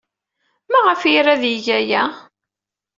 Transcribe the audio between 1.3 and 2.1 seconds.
ad yeg aya?